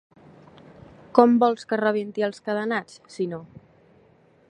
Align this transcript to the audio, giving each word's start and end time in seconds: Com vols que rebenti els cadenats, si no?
Com 1.19 1.35
vols 1.45 1.69
que 1.73 1.79
rebenti 1.83 2.25
els 2.31 2.43
cadenats, 2.49 2.99
si 3.17 3.29
no? 3.35 3.45